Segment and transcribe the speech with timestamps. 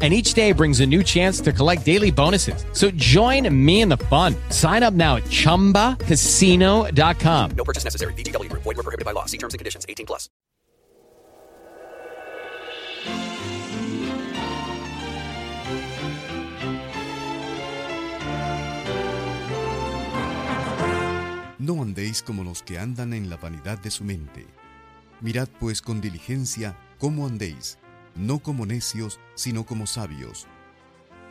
[0.00, 2.64] and each day brings a new chance to collect daily bonuses.
[2.72, 4.36] So join me in the fun.
[4.50, 7.50] Sign up now at ChumbaCasino.com.
[7.56, 8.12] No purchase necessary.
[8.12, 8.48] VGW.
[8.52, 9.24] Void were prohibited by law.
[9.24, 9.84] See terms and conditions.
[9.88, 10.28] 18 plus.
[21.58, 24.46] No andéis como los que andan en la vanidad de su mente.
[25.20, 27.78] Mirad pues con diligencia cómo andéis
[28.18, 30.46] no como necios, sino como sabios.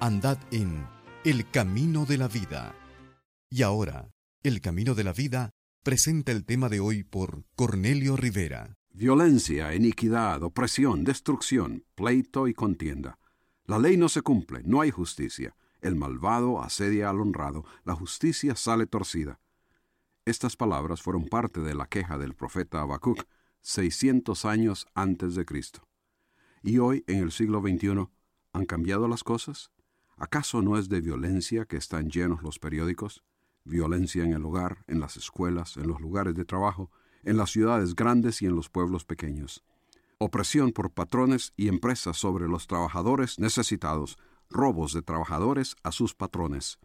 [0.00, 0.86] Andad en
[1.24, 2.74] el camino de la vida.
[3.50, 4.10] Y ahora,
[4.42, 5.50] el camino de la vida
[5.82, 8.76] presenta el tema de hoy por Cornelio Rivera.
[8.92, 13.18] Violencia, iniquidad, opresión, destrucción, pleito y contienda.
[13.64, 15.56] La ley no se cumple, no hay justicia.
[15.80, 19.40] El malvado asedia al honrado, la justicia sale torcida.
[20.26, 23.24] Estas palabras fueron parte de la queja del profeta Habacuc
[23.62, 25.88] 600 años antes de Cristo.
[26.66, 28.08] ¿Y hoy, en el siglo XXI,
[28.54, 29.70] han cambiado las cosas?
[30.16, 33.22] ¿Acaso no es de violencia que están llenos los periódicos?
[33.64, 36.90] Violencia en el hogar, en las escuelas, en los lugares de trabajo,
[37.22, 39.62] en las ciudades grandes y en los pueblos pequeños.
[40.16, 44.16] Opresión por patrones y empresas sobre los trabajadores necesitados,
[44.48, 46.78] robos de trabajadores a sus patrones.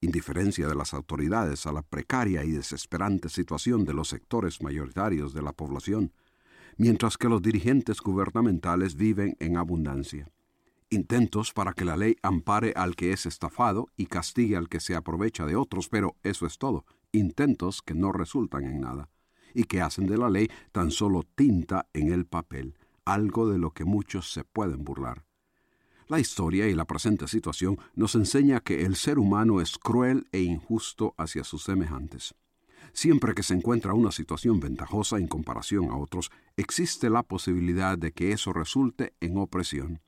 [0.00, 5.42] Indiferencia de las autoridades a la precaria y desesperante situación de los sectores mayoritarios de
[5.42, 6.14] la población
[6.76, 10.30] mientras que los dirigentes gubernamentales viven en abundancia.
[10.90, 14.96] Intentos para que la ley ampare al que es estafado y castigue al que se
[14.96, 19.08] aprovecha de otros, pero eso es todo, intentos que no resultan en nada,
[19.54, 23.70] y que hacen de la ley tan solo tinta en el papel, algo de lo
[23.70, 25.24] que muchos se pueden burlar.
[26.08, 30.40] La historia y la presente situación nos enseña que el ser humano es cruel e
[30.40, 32.34] injusto hacia sus semejantes.
[32.92, 38.12] Siempre que se encuentra una situación ventajosa en comparación a otros, existe la posibilidad de
[38.12, 40.00] que eso resulte en opresión.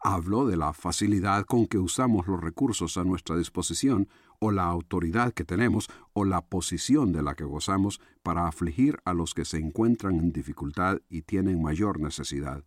[0.00, 5.32] Hablo de la facilidad con que usamos los recursos a nuestra disposición, o la autoridad
[5.32, 9.58] que tenemos, o la posición de la que gozamos para afligir a los que se
[9.58, 12.64] encuentran en dificultad y tienen mayor necesidad.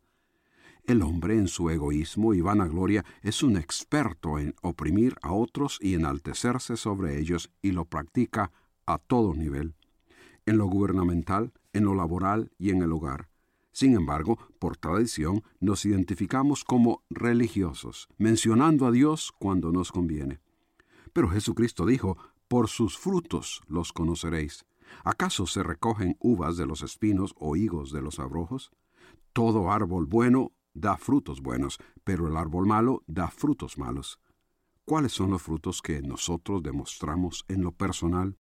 [0.84, 5.94] El hombre en su egoísmo y vanagloria es un experto en oprimir a otros y
[5.94, 8.52] enaltecerse sobre ellos y lo practica
[8.90, 9.76] a todo nivel,
[10.48, 13.30] en lo gubernamental, en lo laboral y en el hogar.
[13.72, 20.42] Sin embargo, por tradición nos identificamos como religiosos, mencionando a Dios cuando nos conviene.
[21.14, 22.18] Pero Jesucristo dijo,
[22.48, 24.66] por sus frutos los conoceréis.
[25.04, 28.72] ¿Acaso se recogen uvas de los espinos o higos de los abrojos?
[29.34, 34.20] Todo árbol bueno da frutos buenos, pero el árbol malo da frutos malos.
[34.84, 38.36] ¿Cuáles son los frutos que nosotros demostramos en lo personal?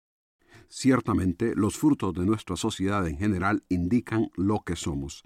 [0.67, 5.23] Ciertamente, los frutos de nuestra sociedad en general indican lo que somos.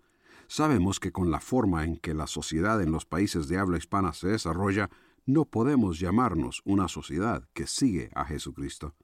[0.47, 4.13] Sabemos que con la forma en que la sociedad en los países de habla hispana
[4.13, 4.89] se desarrolla,
[5.25, 8.95] no podemos llamarnos una sociedad que sigue a Jesucristo.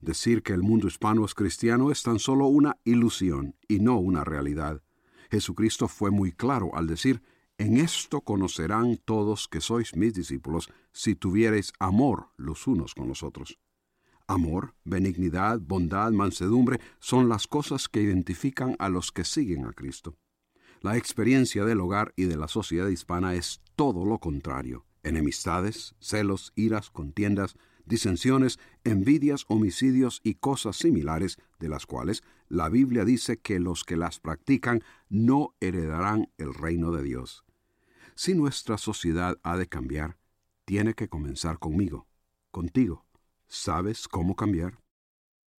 [0.00, 4.24] Decir que el mundo hispano es cristiano es tan solo una ilusión y no una
[4.24, 4.82] realidad.
[5.30, 7.22] Jesucristo fue muy claro al decir,
[7.58, 13.22] en esto conocerán todos que sois mis discípulos si tuviereis amor los unos con los
[13.22, 13.58] otros.
[14.30, 20.16] Amor, benignidad, bondad, mansedumbre son las cosas que identifican a los que siguen a Cristo.
[20.82, 24.86] La experiencia del hogar y de la sociedad hispana es todo lo contrario.
[25.02, 33.04] Enemistades, celos, iras, contiendas, disensiones, envidias, homicidios y cosas similares, de las cuales la Biblia
[33.04, 37.44] dice que los que las practican no heredarán el reino de Dios.
[38.14, 40.18] Si nuestra sociedad ha de cambiar,
[40.66, 42.06] tiene que comenzar conmigo,
[42.52, 43.09] contigo.
[43.52, 44.78] ¿Sabes cómo cambiar?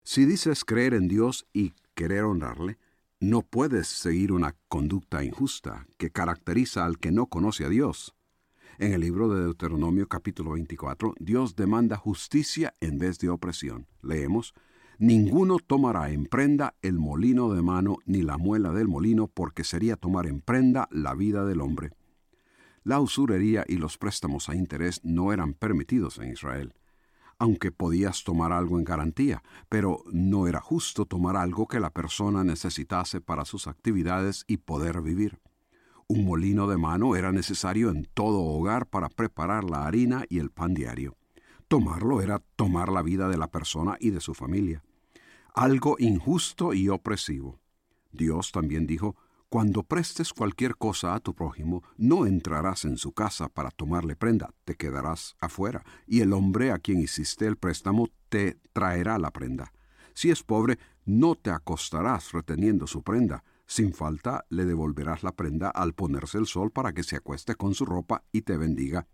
[0.05, 2.78] Si dices creer en Dios y querer honrarle,
[3.19, 8.14] no puedes seguir una conducta injusta que caracteriza al que no conoce a Dios.
[8.79, 13.88] En el libro de Deuteronomio capítulo 24, Dios demanda justicia en vez de opresión.
[14.03, 14.55] Leemos,
[15.00, 19.97] Ninguno tomará en prenda el molino de mano ni la muela del molino, porque sería
[19.97, 21.91] tomar en prenda la vida del hombre.
[22.85, 26.73] La usurería y los préstamos a interés no eran permitidos en Israel
[27.40, 32.44] aunque podías tomar algo en garantía, pero no era justo tomar algo que la persona
[32.44, 35.40] necesitase para sus actividades y poder vivir.
[36.06, 40.50] Un molino de mano era necesario en todo hogar para preparar la harina y el
[40.50, 41.16] pan diario.
[41.66, 44.82] Tomarlo era tomar la vida de la persona y de su familia.
[45.54, 47.58] Algo injusto y opresivo.
[48.12, 49.16] Dios también dijo,
[49.50, 54.55] Cuando prestes cualquier cosa a tu prójimo, no entrarás en su casa para tomarle prenda,
[54.64, 59.73] te quedarás afuera, y el hombre a quien hiciste el préstamo te traerá la prenda.
[60.14, 65.69] Si es pobre, no te acostarás reteniendo su prenda, sin falta le devolverás la prenda
[65.69, 69.08] al ponerse el sol para que se acueste con su ropa y te bendiga.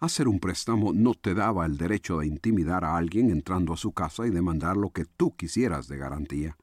[0.00, 3.92] Hacer un préstamo no te daba el derecho de intimidar a alguien entrando a su
[3.92, 6.58] casa y demandar lo que tú quisieras de garantía.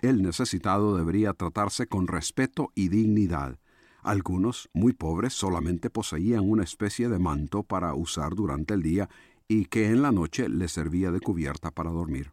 [0.00, 3.58] El necesitado debería tratarse con respeto y dignidad.
[4.02, 9.08] Algunos, muy pobres, solamente poseían una especie de manto para usar durante el día
[9.48, 12.30] y que en la noche les servía de cubierta para dormir.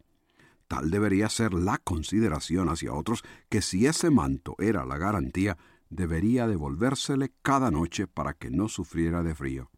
[0.68, 5.56] Tal debería ser la consideración hacia otros que si ese manto era la garantía,
[5.90, 9.70] debería devolvérsele cada noche para que no sufriera de frío.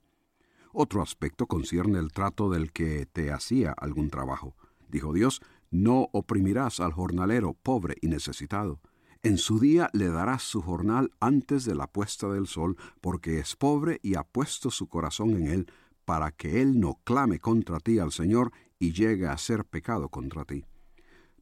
[0.72, 4.54] Otro aspecto concierne el trato del que te hacía algún trabajo.
[4.88, 5.40] Dijo Dios,
[5.70, 8.80] no oprimirás al jornalero pobre y necesitado.
[9.22, 13.56] En su día le darás su jornal antes de la puesta del sol, porque es
[13.56, 15.72] pobre y ha puesto su corazón en él,
[16.04, 20.44] para que él no clame contra ti al Señor y llegue a ser pecado contra
[20.44, 20.64] ti.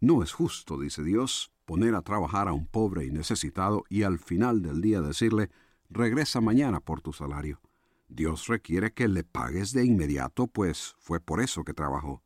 [0.00, 4.18] No es justo, dice Dios, poner a trabajar a un pobre y necesitado y al
[4.18, 5.50] final del día decirle,
[5.90, 7.60] regresa mañana por tu salario.
[8.08, 12.22] Dios requiere que le pagues de inmediato, pues fue por eso que trabajó.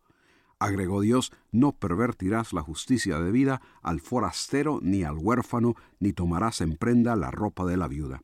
[0.61, 6.61] Agregó Dios, no pervertirás la justicia de vida al forastero ni al huérfano, ni tomarás
[6.61, 8.23] en prenda la ropa de la viuda.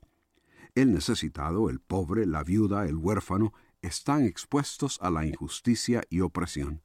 [0.74, 6.82] El necesitado, el pobre, la viuda, el huérfano, están expuestos a la injusticia y opresión.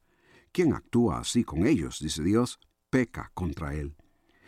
[0.52, 2.58] Quien actúa así con ellos, dice Dios,
[2.88, 3.94] peca contra él.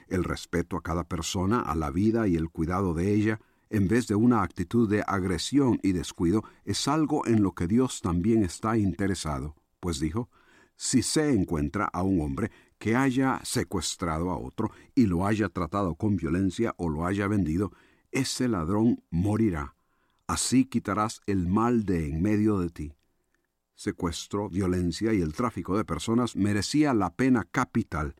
[0.09, 4.07] El respeto a cada persona, a la vida y el cuidado de ella, en vez
[4.07, 8.79] de una actitud de agresión y descuido, es algo en lo que Dios también está
[8.79, 10.31] interesado, pues dijo,
[10.77, 15.95] si se encuentra a un hombre que haya secuestrado a otro y lo haya tratado
[15.95, 17.73] con violencia o lo haya vendido,
[18.11, 19.75] ese ladrón morirá.
[20.27, 22.95] Así quitarás el mal de en medio de ti.
[23.75, 28.15] Secuestro, violencia y el tráfico de personas merecía la pena capital,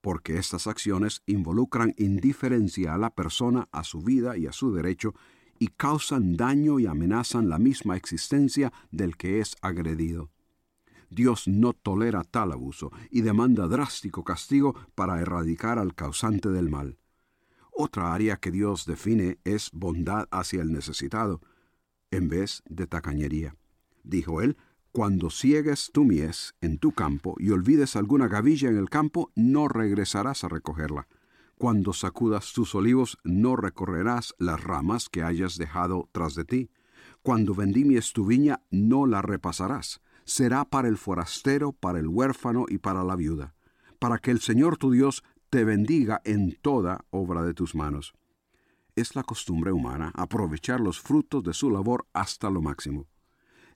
[0.00, 5.14] porque estas acciones involucran indiferencia a la persona, a su vida y a su derecho,
[5.58, 10.30] y causan daño y amenazan la misma existencia del que es agredido.
[11.10, 16.98] Dios no tolera tal abuso y demanda drástico castigo para erradicar al causante del mal.
[17.72, 21.40] Otra área que Dios define es bondad hacia el necesitado,
[22.10, 23.56] en vez de tacañería.
[24.02, 24.56] Dijo él,
[24.90, 29.68] cuando ciegues tu mies en tu campo y olvides alguna gavilla en el campo, no
[29.68, 31.06] regresarás a recogerla.
[31.56, 36.70] Cuando sacudas tus olivos, no recorrerás las ramas que hayas dejado tras de ti.
[37.22, 40.00] Cuando vendimies tu viña, no la repasarás.
[40.28, 43.54] Será para el forastero, para el huérfano y para la viuda,
[43.98, 48.12] para que el Señor tu Dios te bendiga en toda obra de tus manos.
[48.94, 53.06] Es la costumbre humana aprovechar los frutos de su labor hasta lo máximo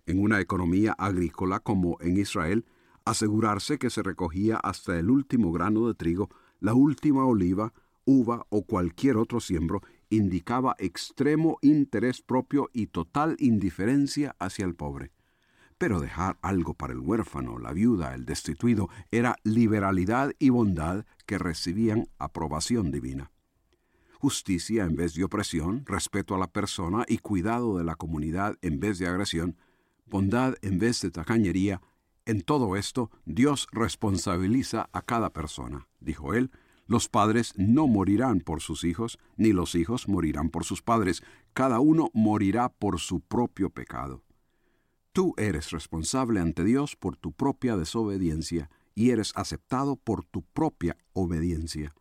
[0.07, 2.65] en una economía agrícola como en Israel,
[3.05, 6.29] asegurarse que se recogía hasta el último grano de trigo,
[6.61, 7.73] la última oliva,
[8.05, 15.13] uva o cualquier otro siembro, indicaba extremo interés propio y total indiferencia hacia el pobre.
[15.83, 21.39] Pero dejar algo para el huérfano, la viuda, el destituido, era liberalidad y bondad que
[21.39, 23.33] recibían aprobación divina.
[24.21, 28.79] Justicia en vez de opresión, respeto a la persona y cuidado de la comunidad en
[28.79, 29.57] vez de agresión,
[30.07, 31.81] bondad en vez de tacañería,
[32.27, 35.89] en todo esto Dios responsabiliza a cada persona.
[35.99, 36.53] Dijo él,
[36.87, 41.81] los padres no morirán por sus hijos, ni los hijos morirán por sus padres, cada
[41.81, 44.23] uno morirá por su propio pecado.
[45.13, 50.97] Tú eres responsable ante Dios por tu propia desobediencia y eres aceptado por tu propia
[51.13, 51.95] obediencia.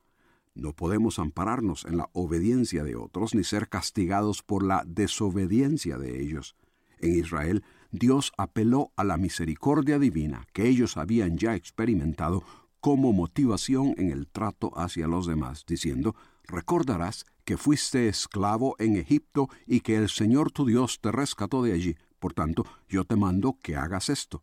[0.53, 6.21] No podemos ampararnos en la obediencia de otros ni ser castigados por la desobediencia de
[6.21, 6.55] ellos.
[6.99, 12.43] En Israel, Dios apeló a la misericordia divina que ellos habían ya experimentado
[12.79, 16.15] como motivación en el trato hacia los demás, diciendo,
[16.45, 21.73] recordarás que fuiste esclavo en Egipto y que el Señor tu Dios te rescató de
[21.73, 21.97] allí.
[22.21, 24.41] Por tanto, yo te mando que hagas esto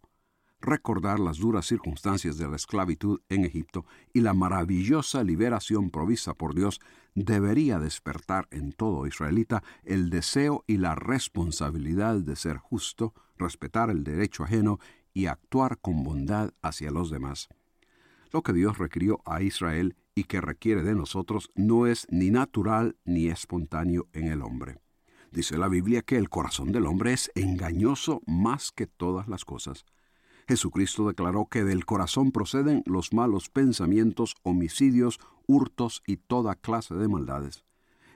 [0.60, 6.54] recordar las duras circunstancias de la esclavitud en Egipto y la maravillosa liberación provista por
[6.54, 6.80] Dios
[7.14, 14.04] debería despertar en todo israelita el deseo y la responsabilidad de ser justo, respetar el
[14.04, 14.78] derecho ajeno
[15.14, 17.48] y actuar con bondad hacia los demás.
[18.32, 22.96] Lo que Dios requirió a Israel y que requiere de nosotros no es ni natural
[23.04, 24.80] ni espontáneo en el hombre.
[25.30, 29.84] Dice la Biblia que el corazón del hombre es engañoso más que todas las cosas.
[30.48, 37.08] Jesucristo declaró que del corazón proceden los malos pensamientos, homicidios, hurtos y toda clase de
[37.08, 37.64] maldades.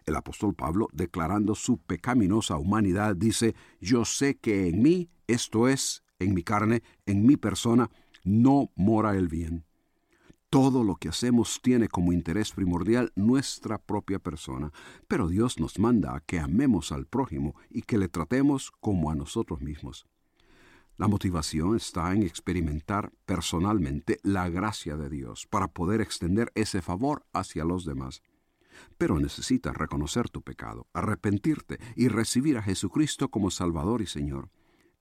[0.07, 6.03] El apóstol Pablo, declarando su pecaminosa humanidad, dice, Yo sé que en mí, esto es,
[6.19, 7.91] en mi carne, en mi persona,
[8.25, 9.65] no mora el bien.
[10.53, 14.71] Todo lo que hacemos tiene como interés primordial nuestra propia persona,
[15.09, 19.15] pero Dios nos manda a que amemos al prójimo y que le tratemos como a
[19.15, 20.07] nosotros mismos.
[20.99, 27.25] La motivación está en experimentar personalmente la gracia de Dios para poder extender ese favor
[27.33, 28.21] hacia los demás.
[28.99, 34.51] Pero necesitas reconocer tu pecado, arrepentirte y recibir a Jesucristo como Salvador y Señor.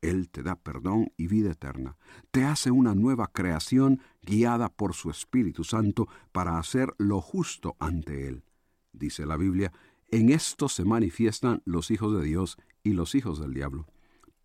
[0.01, 1.95] Él te da perdón y vida eterna.
[2.31, 8.27] Te hace una nueva creación guiada por su Espíritu Santo para hacer lo justo ante
[8.27, 8.43] Él.
[8.91, 9.71] Dice la Biblia,
[10.09, 13.87] en esto se manifiestan los hijos de Dios y los hijos del diablo.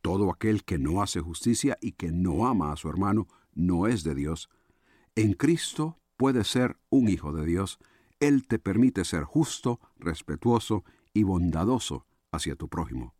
[0.03, 4.05] Todo aquel que no hace justicia y que no ama a su hermano no es
[4.05, 4.49] de Dios.
[5.17, 7.79] En Cristo puedes ser un hijo de Dios.
[8.21, 13.15] Él te permite ser justo, respetuoso y bondadoso hacia tu prójimo.